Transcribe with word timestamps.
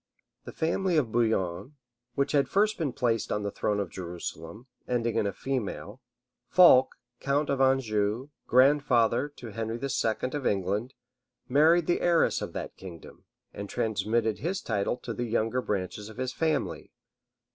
The 0.45 0.51
family 0.51 0.97
of 0.97 1.11
Bouillon, 1.11 1.75
which 2.15 2.31
had 2.31 2.49
first 2.49 2.79
been 2.79 2.91
placed 2.91 3.31
on 3.31 3.43
the 3.43 3.51
throne 3.51 3.79
of 3.79 3.91
Jerusalem, 3.91 4.65
ending 4.87 5.15
in 5.15 5.27
a 5.27 5.31
female, 5.31 6.01
Fulk, 6.47 6.95
count 7.19 7.51
of 7.51 7.61
Anjou, 7.61 8.29
grandfather 8.47 9.29
to 9.35 9.49
Henry 9.49 9.79
II. 9.79 10.29
of 10.33 10.47
England, 10.47 10.95
married 11.47 11.85
the 11.85 12.01
heiress 12.01 12.41
of 12.41 12.53
that 12.53 12.77
kingdom, 12.77 13.25
and 13.53 13.69
transmitted 13.69 14.39
his 14.39 14.59
title 14.59 14.97
to 14.97 15.13
the 15.13 15.25
younger 15.25 15.61
branches 15.61 16.09
of 16.09 16.17
his 16.17 16.33
family. 16.33 16.89